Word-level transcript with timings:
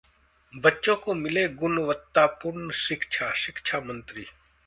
बच्चों 0.53 0.95
को 0.95 1.13
मिले 1.13 1.47
गुणवत्तापूर्ण 1.49 2.71
शिक्षा: 2.71 3.31
शिक्षा 3.35 3.79
मंत्री 3.79 4.25